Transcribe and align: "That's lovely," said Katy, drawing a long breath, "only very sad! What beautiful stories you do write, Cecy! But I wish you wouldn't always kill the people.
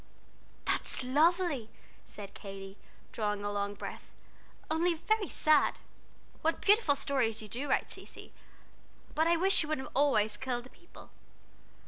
"That's 0.65 1.03
lovely," 1.03 1.69
said 2.05 2.33
Katy, 2.33 2.75
drawing 3.11 3.43
a 3.43 3.51
long 3.51 3.75
breath, 3.75 4.15
"only 4.71 4.95
very 4.95 5.27
sad! 5.27 5.77
What 6.41 6.59
beautiful 6.59 6.95
stories 6.95 7.39
you 7.39 7.47
do 7.47 7.69
write, 7.69 7.91
Cecy! 7.91 8.33
But 9.13 9.27
I 9.27 9.37
wish 9.37 9.61
you 9.61 9.69
wouldn't 9.69 9.91
always 9.93 10.37
kill 10.37 10.63
the 10.63 10.71
people. 10.71 11.11